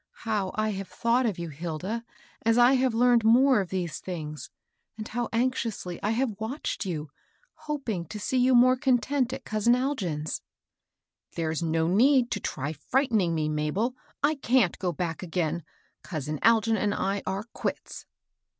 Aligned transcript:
How 0.25 0.49
I 0.55 0.69
have 0.69 0.87
thought 0.87 1.27
of 1.27 1.37
you, 1.37 1.49
Hilda, 1.49 2.03
as 2.43 2.57
I 2.57 2.73
have 2.73 2.95
learned 2.95 3.23
more 3.23 3.61
of 3.61 3.69
these 3.69 3.99
things; 3.99 4.49
and 4.97 5.07
how 5.07 5.29
anxiously 5.31 5.99
I 6.01 6.09
have 6.09 6.39
watched 6.39 6.85
you, 6.87 7.11
hoping 7.53 8.07
to 8.07 8.19
see 8.19 8.39
you 8.39 8.55
more 8.55 8.75
content 8.75 9.31
at 9.31 9.45
cousit 9.45 9.75
Al 9.75 9.93
gin's."" 9.93 10.41
There's 11.35 11.61
no 11.61 11.85
need 11.87 12.31
to 12.31 12.39
try 12.39 12.73
fiightening 12.73 13.33
me, 13.33 13.47
Mabel. 13.47 13.93
I 14.23 14.33
can't 14.33 14.79
go 14.79 14.91
back 14.91 15.21
again. 15.21 15.63
Cousin 16.01 16.39
Algin 16.41 16.77
and 16.77 16.95
I 16.95 17.21
are 17.27 17.43
quits." 17.53 18.07